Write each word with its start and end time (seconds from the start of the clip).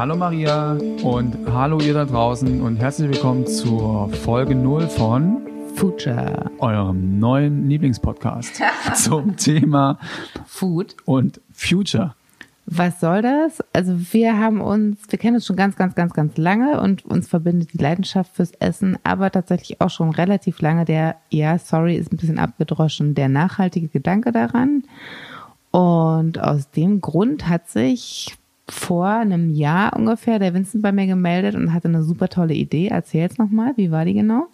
Hallo 0.00 0.16
Maria 0.16 0.78
und 1.02 1.36
hallo 1.52 1.78
ihr 1.78 1.92
da 1.92 2.06
draußen 2.06 2.62
und 2.62 2.78
herzlich 2.78 3.10
willkommen 3.10 3.46
zur 3.46 4.08
Folge 4.08 4.54
0 4.54 4.88
von 4.88 5.46
Future, 5.74 6.50
eurem 6.58 7.18
neuen 7.18 7.68
Lieblingspodcast 7.68 8.62
zum 8.94 9.36
Thema 9.36 9.98
Food 10.46 10.96
und 11.04 11.42
Future. 11.52 12.14
Was 12.64 12.98
soll 13.00 13.20
das? 13.20 13.62
Also 13.74 13.94
wir 14.14 14.38
haben 14.38 14.62
uns, 14.62 15.00
wir 15.10 15.18
kennen 15.18 15.34
uns 15.34 15.44
schon 15.44 15.56
ganz, 15.56 15.76
ganz, 15.76 15.94
ganz, 15.94 16.14
ganz 16.14 16.38
lange 16.38 16.80
und 16.80 17.04
uns 17.04 17.28
verbindet 17.28 17.74
die 17.74 17.82
Leidenschaft 17.82 18.34
fürs 18.34 18.52
Essen, 18.52 18.96
aber 19.04 19.30
tatsächlich 19.30 19.82
auch 19.82 19.90
schon 19.90 20.12
relativ 20.12 20.62
lange 20.62 20.86
der, 20.86 21.16
ja, 21.28 21.58
sorry, 21.58 21.96
ist 21.96 22.10
ein 22.10 22.16
bisschen 22.16 22.38
abgedroschen, 22.38 23.14
der 23.14 23.28
nachhaltige 23.28 23.88
Gedanke 23.88 24.32
daran. 24.32 24.82
Und 25.72 26.40
aus 26.40 26.70
dem 26.70 27.02
Grund 27.02 27.48
hat 27.48 27.68
sich 27.68 28.39
vor 28.70 29.06
einem 29.08 29.50
Jahr 29.50 29.96
ungefähr 29.96 30.38
der 30.38 30.54
Vincent 30.54 30.82
bei 30.82 30.92
mir 30.92 31.06
gemeldet 31.06 31.54
und 31.54 31.72
hatte 31.72 31.88
eine 31.88 32.02
super 32.02 32.28
tolle 32.28 32.54
Idee. 32.54 32.88
Erzähl 32.88 33.22
jetzt 33.22 33.38
nochmal, 33.38 33.72
wie 33.76 33.90
war 33.90 34.04
die 34.04 34.14
genau? 34.14 34.48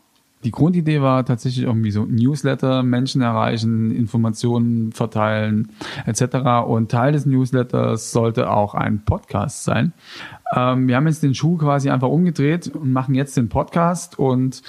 Die 0.44 0.50
Grundidee 0.50 1.00
war 1.00 1.24
tatsächlich 1.24 1.64
irgendwie 1.64 1.90
so 1.90 2.04
Newsletter, 2.04 2.82
Menschen 2.82 3.22
erreichen, 3.22 3.90
Informationen 3.90 4.92
verteilen 4.92 5.70
etc. 6.04 6.66
Und 6.66 6.90
Teil 6.90 7.12
des 7.12 7.26
Newsletters 7.26 8.12
sollte 8.12 8.50
auch 8.50 8.74
ein 8.74 9.04
Podcast 9.04 9.64
sein. 9.64 9.92
Ähm, 10.54 10.86
wir 10.86 10.96
haben 10.96 11.06
jetzt 11.06 11.22
den 11.22 11.34
Schuh 11.34 11.56
quasi 11.56 11.90
einfach 11.90 12.08
umgedreht 12.08 12.68
und 12.68 12.92
machen 12.92 13.14
jetzt 13.14 13.36
den 13.36 13.48
Podcast 13.48 14.18
und 14.18 14.62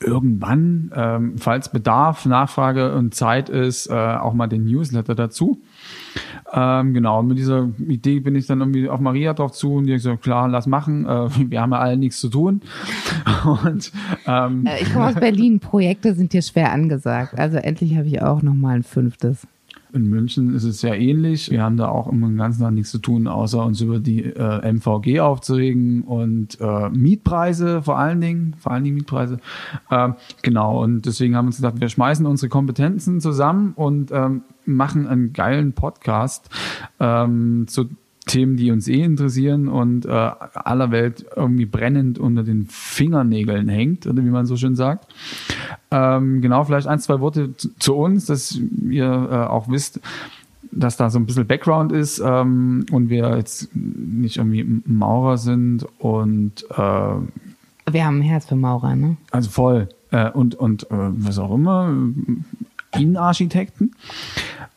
irgendwann, 0.00 0.90
ähm, 0.94 1.38
falls 1.38 1.70
Bedarf, 1.70 2.26
Nachfrage 2.26 2.94
und 2.94 3.14
Zeit 3.14 3.48
ist, 3.48 3.88
äh, 3.88 3.94
auch 3.94 4.34
mal 4.34 4.46
den 4.46 4.64
Newsletter 4.64 5.14
dazu. 5.14 5.60
Ähm, 6.52 6.94
genau, 6.94 7.22
mit 7.22 7.38
dieser 7.38 7.68
Idee 7.78 8.20
bin 8.20 8.34
ich 8.34 8.46
dann 8.46 8.60
irgendwie 8.60 8.88
auf 8.88 9.00
Maria 9.00 9.34
drauf 9.34 9.52
zu 9.52 9.74
und 9.74 9.86
die 9.86 9.92
hat 9.92 9.98
gesagt, 9.98 10.22
klar, 10.22 10.48
lass 10.48 10.66
machen, 10.66 11.04
äh, 11.04 11.28
wir 11.50 11.60
haben 11.60 11.72
ja 11.72 11.78
alle 11.78 11.96
nichts 11.96 12.20
zu 12.20 12.28
tun. 12.28 12.62
und, 13.64 13.92
ähm, 14.26 14.66
äh, 14.66 14.82
ich 14.82 14.92
komme 14.92 15.06
aus 15.06 15.14
Berlin, 15.14 15.60
Projekte 15.60 16.14
sind 16.14 16.32
hier 16.32 16.42
schwer 16.42 16.72
angesagt. 16.72 17.38
Also 17.38 17.56
endlich 17.58 17.96
habe 17.96 18.06
ich 18.06 18.22
auch 18.22 18.42
nochmal 18.42 18.76
ein 18.76 18.82
fünftes. 18.82 19.46
In 19.92 20.08
München 20.08 20.54
ist 20.54 20.64
es 20.64 20.80
sehr 20.80 20.98
ähnlich. 20.98 21.50
Wir 21.50 21.62
haben 21.62 21.76
da 21.76 21.88
auch 21.88 22.10
den 22.10 22.36
ganzen 22.36 22.62
Tag 22.62 22.72
nichts 22.72 22.90
zu 22.90 22.98
tun, 22.98 23.26
außer 23.26 23.64
uns 23.64 23.80
über 23.80 23.98
die 23.98 24.24
äh, 24.24 24.72
MVG 24.72 25.20
aufzuregen 25.20 26.02
und 26.02 26.60
äh, 26.60 26.88
Mietpreise 26.90 27.82
vor 27.82 27.98
allen 27.98 28.20
Dingen, 28.20 28.54
vor 28.58 28.72
allen 28.72 28.84
Dingen 28.84 28.96
Mietpreise. 28.96 29.38
Ähm, 29.90 30.14
genau, 30.42 30.82
und 30.82 31.06
deswegen 31.06 31.36
haben 31.36 31.46
wir 31.46 31.48
uns 31.48 31.56
gesagt, 31.56 31.80
wir 31.80 31.88
schmeißen 31.88 32.26
unsere 32.26 32.48
Kompetenzen 32.48 33.20
zusammen 33.20 33.72
und 33.74 34.10
ähm, 34.12 34.42
machen 34.64 35.06
einen 35.06 35.32
geilen 35.32 35.72
Podcast 35.72 36.50
ähm, 37.00 37.66
zu 37.68 37.88
Themen, 38.26 38.56
die 38.56 38.70
uns 38.72 38.88
eh 38.88 39.02
interessieren 39.02 39.68
und 39.68 40.04
äh, 40.04 40.10
aller 40.10 40.90
Welt 40.90 41.24
irgendwie 41.34 41.64
brennend 41.64 42.18
unter 42.18 42.42
den 42.42 42.66
Fingernägeln 42.66 43.68
hängt, 43.68 44.06
oder 44.06 44.24
wie 44.24 44.30
man 44.30 44.46
so 44.46 44.56
schön 44.56 44.74
sagt. 44.74 45.06
Ähm, 45.90 46.42
genau, 46.42 46.64
vielleicht 46.64 46.88
ein, 46.88 46.98
zwei 46.98 47.20
Worte 47.20 47.54
zu 47.56 47.94
uns, 47.94 48.26
dass 48.26 48.60
ihr 48.88 49.04
äh, 49.04 49.34
auch 49.46 49.68
wisst, 49.68 50.00
dass 50.72 50.96
da 50.96 51.08
so 51.08 51.18
ein 51.18 51.26
bisschen 51.26 51.46
Background 51.46 51.92
ist 51.92 52.18
ähm, 52.18 52.84
und 52.90 53.08
wir 53.08 53.36
jetzt 53.36 53.74
nicht 53.74 54.36
irgendwie 54.36 54.82
Maurer 54.84 55.38
sind 55.38 55.86
und 55.98 56.64
äh, 56.70 57.14
wir 57.88 58.04
haben 58.04 58.18
ein 58.18 58.22
Herz 58.22 58.46
für 58.46 58.56
Maurer, 58.56 58.96
ne? 58.96 59.16
Also 59.30 59.48
voll. 59.48 59.88
Äh, 60.10 60.30
und 60.30 60.56
und 60.56 60.90
äh, 60.90 60.96
was 61.12 61.38
auch 61.38 61.54
immer, 61.54 61.94
Innenarchitekten. 62.98 63.92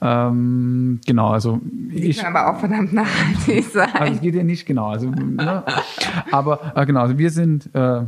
Ähm, 0.01 1.01
genau, 1.05 1.29
also 1.29 1.59
ich. 1.91 2.19
kann 2.19 2.35
aber 2.35 2.55
auch 2.55 2.59
verdammt 2.59 2.93
nachhaltig 2.93 3.65
sein. 3.73 3.89
Also 3.93 4.13
es 4.13 4.21
geht 4.21 4.35
ja 4.35 4.43
nicht 4.43 4.65
genau. 4.65 4.87
Also, 4.89 5.09
ne? 5.09 5.63
Aber 6.31 6.73
äh, 6.75 6.85
genau, 6.85 7.01
also 7.01 7.17
wir 7.17 7.29
sind, 7.29 7.73
äh, 7.75 8.05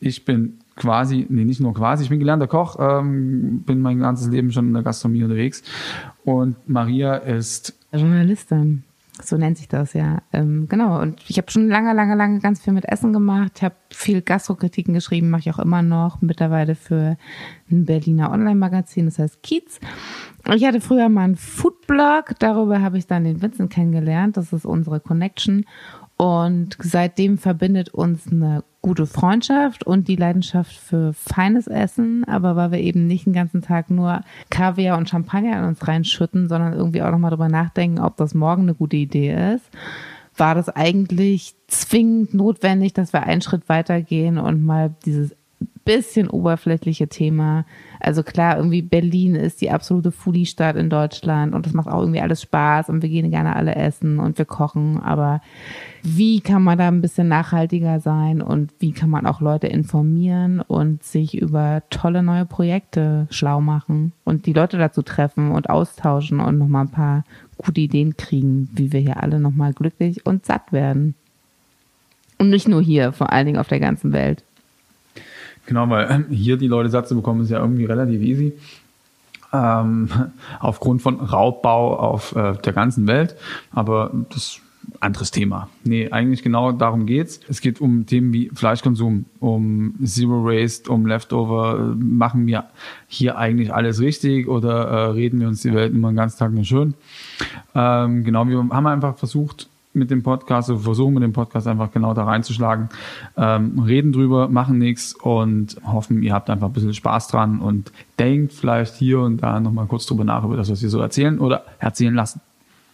ich 0.00 0.24
bin 0.24 0.58
quasi, 0.74 1.26
nee, 1.28 1.44
nicht 1.44 1.60
nur 1.60 1.74
quasi, 1.74 2.04
ich 2.04 2.10
bin 2.10 2.18
gelernter 2.18 2.46
Koch, 2.46 2.76
ähm, 2.78 3.62
bin 3.64 3.80
mein 3.80 3.98
ganzes 4.00 4.28
Leben 4.28 4.50
schon 4.50 4.68
in 4.68 4.74
der 4.74 4.82
Gastronomie 4.82 5.22
unterwegs. 5.22 5.62
Und 6.24 6.56
Maria 6.68 7.16
ist 7.16 7.74
Journalistin. 7.92 8.84
So 9.22 9.36
nennt 9.36 9.58
sich 9.58 9.68
das 9.68 9.94
ja. 9.94 10.22
Ähm, 10.32 10.68
genau. 10.68 11.00
Und 11.00 11.20
ich 11.28 11.38
habe 11.38 11.50
schon 11.50 11.68
lange, 11.68 11.92
lange, 11.92 12.14
lange 12.14 12.38
ganz 12.38 12.60
viel 12.60 12.72
mit 12.72 12.84
Essen 12.84 13.12
gemacht. 13.12 13.52
Ich 13.56 13.64
habe 13.64 13.74
viel 13.90 14.22
Gastrokritiken 14.22 14.94
geschrieben, 14.94 15.30
mache 15.30 15.40
ich 15.40 15.50
auch 15.50 15.58
immer 15.58 15.82
noch. 15.82 16.20
Mittlerweile 16.20 16.76
für 16.76 17.16
ein 17.70 17.84
Berliner 17.84 18.30
Online-Magazin, 18.30 19.06
das 19.06 19.18
heißt 19.18 19.42
Kiez. 19.42 19.80
Ich 20.54 20.64
hatte 20.64 20.80
früher 20.80 21.10
mal 21.10 21.24
einen 21.24 21.36
Foodblog, 21.36 22.38
darüber 22.38 22.80
habe 22.80 22.96
ich 22.96 23.06
dann 23.06 23.24
den 23.24 23.42
Vincent 23.42 23.70
kennengelernt. 23.70 24.38
Das 24.38 24.52
ist 24.54 24.64
unsere 24.64 24.98
Connection. 24.98 25.66
Und 26.16 26.76
seitdem 26.80 27.36
verbindet 27.36 27.90
uns 27.90 28.26
eine 28.26 28.64
gute 28.80 29.06
Freundschaft 29.06 29.84
und 29.84 30.08
die 30.08 30.16
Leidenschaft 30.16 30.72
für 30.72 31.12
feines 31.12 31.66
Essen. 31.66 32.24
Aber 32.24 32.56
weil 32.56 32.72
wir 32.72 32.80
eben 32.80 33.06
nicht 33.06 33.26
den 33.26 33.34
ganzen 33.34 33.60
Tag 33.60 33.90
nur 33.90 34.22
Kaviar 34.48 34.96
und 34.96 35.08
Champagner 35.08 35.58
in 35.58 35.64
uns 35.64 35.86
reinschütten, 35.86 36.48
sondern 36.48 36.72
irgendwie 36.72 37.02
auch 37.02 37.10
nochmal 37.10 37.30
drüber 37.30 37.48
nachdenken, 37.48 38.00
ob 38.00 38.16
das 38.16 38.34
morgen 38.34 38.62
eine 38.62 38.74
gute 38.74 38.96
Idee 38.96 39.54
ist, 39.54 39.70
war 40.34 40.54
das 40.54 40.68
eigentlich 40.70 41.54
zwingend 41.66 42.32
notwendig, 42.32 42.94
dass 42.94 43.12
wir 43.12 43.24
einen 43.24 43.42
Schritt 43.42 43.68
weitergehen 43.68 44.38
und 44.38 44.62
mal 44.62 44.94
dieses 45.04 45.36
bisschen 45.88 46.28
oberflächliche 46.28 47.08
Thema. 47.08 47.64
Also 47.98 48.22
klar, 48.22 48.58
irgendwie 48.58 48.82
Berlin 48.82 49.34
ist 49.34 49.62
die 49.62 49.70
absolute 49.70 50.12
Foodie-Stadt 50.12 50.76
in 50.76 50.90
Deutschland 50.90 51.54
und 51.54 51.64
das 51.64 51.72
macht 51.72 51.88
auch 51.88 52.00
irgendwie 52.00 52.20
alles 52.20 52.42
Spaß 52.42 52.90
und 52.90 53.00
wir 53.00 53.08
gehen 53.08 53.30
gerne 53.30 53.56
alle 53.56 53.74
essen 53.74 54.18
und 54.18 54.36
wir 54.36 54.44
kochen. 54.44 55.00
Aber 55.00 55.40
wie 56.02 56.42
kann 56.42 56.62
man 56.62 56.76
da 56.76 56.88
ein 56.88 57.00
bisschen 57.00 57.28
nachhaltiger 57.28 58.00
sein 58.00 58.42
und 58.42 58.70
wie 58.80 58.92
kann 58.92 59.08
man 59.08 59.24
auch 59.24 59.40
Leute 59.40 59.68
informieren 59.68 60.60
und 60.60 61.02
sich 61.04 61.38
über 61.38 61.82
tolle 61.88 62.22
neue 62.22 62.44
Projekte 62.44 63.26
schlau 63.30 63.62
machen 63.62 64.12
und 64.24 64.44
die 64.44 64.52
Leute 64.52 64.76
dazu 64.76 65.00
treffen 65.00 65.52
und 65.52 65.70
austauschen 65.70 66.40
und 66.40 66.58
nochmal 66.58 66.84
ein 66.84 66.90
paar 66.90 67.24
gute 67.56 67.80
Ideen 67.80 68.14
kriegen, 68.18 68.68
wie 68.74 68.92
wir 68.92 69.00
hier 69.00 69.22
alle 69.22 69.40
nochmal 69.40 69.72
glücklich 69.72 70.26
und 70.26 70.44
satt 70.44 70.70
werden. 70.70 71.14
Und 72.36 72.50
nicht 72.50 72.68
nur 72.68 72.82
hier, 72.82 73.12
vor 73.12 73.32
allen 73.32 73.46
Dingen 73.46 73.58
auf 73.58 73.68
der 73.68 73.80
ganzen 73.80 74.12
Welt. 74.12 74.44
Genau, 75.68 75.88
weil 75.90 76.24
hier 76.30 76.56
die 76.56 76.66
Leute 76.66 76.88
satt 76.88 77.06
zu 77.06 77.14
bekommen, 77.14 77.42
ist 77.42 77.50
ja 77.50 77.60
irgendwie 77.60 77.84
relativ 77.84 78.22
easy. 78.22 78.54
Ähm, 79.52 80.08
aufgrund 80.60 81.02
von 81.02 81.20
Raubbau 81.20 81.96
auf 81.96 82.34
äh, 82.34 82.54
der 82.54 82.72
ganzen 82.72 83.06
Welt. 83.06 83.36
Aber 83.70 84.10
das 84.30 84.60
anderes 85.00 85.30
Thema. 85.30 85.68
Nee, 85.84 86.10
eigentlich 86.10 86.42
genau 86.42 86.72
darum 86.72 87.04
geht's. 87.04 87.40
Es 87.48 87.60
geht 87.60 87.82
um 87.82 88.06
Themen 88.06 88.32
wie 88.32 88.50
Fleischkonsum, 88.54 89.26
um 89.38 89.94
Zero 90.02 90.46
Waste, 90.46 90.90
um 90.90 91.04
Leftover. 91.04 91.94
Machen 91.98 92.46
wir 92.46 92.64
hier 93.06 93.36
eigentlich 93.36 93.74
alles 93.74 94.00
richtig 94.00 94.48
oder 94.48 94.86
äh, 94.86 95.04
reden 95.10 95.38
wir 95.40 95.48
uns 95.48 95.60
die 95.60 95.74
Welt 95.74 95.94
immer 95.94 96.10
den 96.10 96.16
ganzen 96.16 96.38
Tag 96.38 96.52
nur 96.52 96.64
schön? 96.64 96.94
Ähm, 97.74 98.24
genau, 98.24 98.48
wir 98.48 98.56
haben 98.56 98.86
einfach 98.86 99.18
versucht, 99.18 99.68
mit 99.92 100.10
dem 100.10 100.22
Podcast, 100.22 100.70
also 100.70 100.82
versuchen 100.82 101.14
mit 101.14 101.22
dem 101.22 101.32
Podcast 101.32 101.66
einfach 101.66 101.90
genau 101.92 102.14
da 102.14 102.24
reinzuschlagen, 102.24 102.88
ähm, 103.36 103.78
reden 103.80 104.12
drüber, 104.12 104.48
machen 104.48 104.78
nichts 104.78 105.14
und 105.14 105.76
hoffen, 105.84 106.22
ihr 106.22 106.32
habt 106.32 106.50
einfach 106.50 106.68
ein 106.68 106.72
bisschen 106.72 106.94
Spaß 106.94 107.28
dran 107.28 107.60
und 107.60 107.92
denkt 108.18 108.52
vielleicht 108.52 108.94
hier 108.94 109.20
und 109.20 109.38
da 109.42 109.60
nochmal 109.60 109.86
kurz 109.86 110.06
drüber 110.06 110.24
nach 110.24 110.44
über 110.44 110.56
das, 110.56 110.70
was 110.70 110.82
wir 110.82 110.90
so 110.90 111.00
erzählen 111.00 111.38
oder 111.38 111.64
erzählen 111.78 112.14
lassen. 112.14 112.40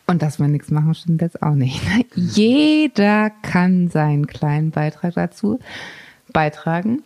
Und 0.07 0.23
dass 0.23 0.39
wir 0.39 0.49
nichts 0.49 0.71
machen, 0.71 0.95
stimmt 0.95 1.23
jetzt 1.23 1.43
auch 1.43 1.55
nicht. 1.55 1.81
Jeder 2.15 3.31
kann 3.43 3.89
seinen 3.89 4.27
kleinen 4.27 4.71
Beitrag 4.71 5.15
dazu 5.15 5.61
beitragen, 6.33 7.03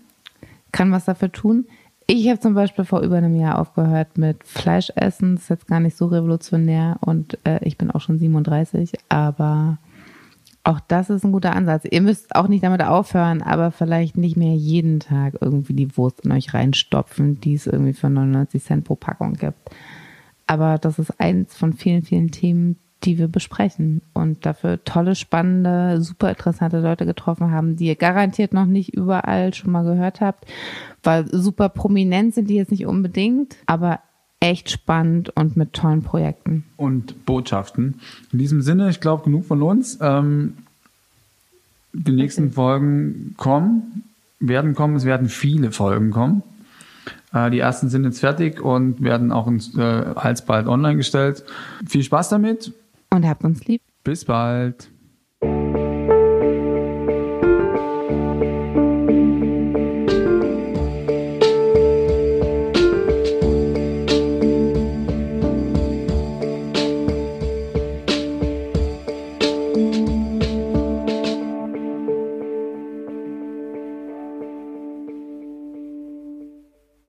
kann 0.73 0.91
was 0.91 1.05
dafür 1.05 1.31
tun. 1.31 1.67
Ich 2.10 2.26
habe 2.26 2.40
zum 2.40 2.55
Beispiel 2.55 2.87
vor 2.87 3.02
über 3.02 3.19
einem 3.19 3.34
Jahr 3.34 3.58
aufgehört 3.58 4.16
mit 4.16 4.43
Fleischessen. 4.43 5.34
Das 5.34 5.43
ist 5.43 5.50
jetzt 5.50 5.66
gar 5.66 5.78
nicht 5.78 5.94
so 5.94 6.06
revolutionär 6.06 6.96
und 7.02 7.38
äh, 7.44 7.58
ich 7.62 7.76
bin 7.76 7.90
auch 7.90 8.00
schon 8.00 8.19
37, 8.19 8.93
aber 9.10 9.76
auch 10.64 10.81
das 10.81 11.10
ist 11.10 11.22
ein 11.25 11.32
guter 11.32 11.55
Ansatz. 11.55 11.84
Ihr 11.90 12.00
müsst 12.00 12.34
auch 12.34 12.49
nicht 12.49 12.64
damit 12.64 12.82
aufhören, 12.82 13.43
aber 13.43 13.72
vielleicht 13.72 14.16
nicht 14.16 14.38
mehr 14.38 14.55
jeden 14.55 15.00
Tag 15.00 15.34
irgendwie 15.43 15.75
die 15.75 15.99
Wurst 15.99 16.20
in 16.25 16.32
euch 16.32 16.55
reinstopfen, 16.55 17.43
die 17.43 17.52
es 17.52 17.66
irgendwie 17.66 17.93
für 17.93 18.08
99 18.08 18.64
Cent 18.64 18.84
pro 18.87 18.94
Packung 18.94 19.34
gibt. 19.34 19.70
Aber 20.46 20.78
das 20.78 20.99
ist 20.99 21.20
eins 21.20 21.55
von 21.58 21.75
vielen, 21.75 22.02
vielen 22.02 22.31
Themen, 22.31 22.78
die 23.05 23.19
wir 23.19 23.29
besprechen 23.29 24.03
und 24.12 24.45
dafür 24.45 24.83
tolle, 24.85 25.15
spannende, 25.15 26.03
super 26.03 26.31
interessante 26.31 26.81
Leute 26.81 27.06
getroffen 27.06 27.53
haben, 27.53 27.77
die 27.77 27.87
ihr 27.87 27.97
garantiert 27.97 28.53
noch 28.53 28.67
nicht 28.67 28.95
überall 28.95 29.55
schon 29.55 29.71
mal 29.71 29.85
gehört 29.85 30.21
habt, 30.21 30.47
weil 31.03 31.27
super 31.31 31.69
prominent 31.69 32.35
sind 32.35 32.50
die 32.50 32.56
jetzt 32.56 32.73
nicht 32.73 32.87
unbedingt, 32.87 33.56
aber 33.67 34.00
echt 34.41 34.71
spannend 34.71 35.31
und 35.31 35.56
mit 35.56 35.73
tollen 35.73 36.03
Projekten. 36.03 36.65
Und 36.77 37.25
Botschaften. 37.25 38.00
In 38.33 38.39
diesem 38.39 38.62
Sinne, 38.62 38.91
ich 38.91 39.01
glaube, 39.01 39.25
genug 39.25 39.44
von 39.44 39.62
uns. 39.62 39.99
Ähm, 40.01 40.59
die 41.93 42.12
nächsten 42.12 42.47
okay. 42.47 42.55
Folgen 42.55 43.35
kommen, 43.37 44.05
werden 44.41 44.75
kommen, 44.75 44.97
es 44.97 45.05
werden 45.05 45.29
viele 45.29 45.73
Folgen 45.73 46.11
kommen. 46.11 46.43
Äh, 47.33 47.51
die 47.51 47.59
ersten 47.59 47.89
sind 47.89 48.05
jetzt 48.05 48.21
fertig 48.21 48.61
und 48.61 49.03
werden 49.03 49.33
auch 49.33 49.47
ins, 49.47 49.77
äh, 49.77 49.81
alsbald 49.81 50.69
online 50.69 50.97
gestellt. 50.97 51.44
Viel 51.87 52.03
Spaß 52.03 52.29
damit. 52.29 52.73
Und 53.10 53.26
habt 53.26 53.44
uns 53.44 53.64
lieb. 53.66 53.82
Bis 54.05 54.25
bald. 54.25 54.90